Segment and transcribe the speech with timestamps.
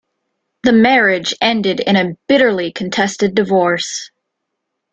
[0.63, 4.09] The marriage ended in a bitterly contested divorce.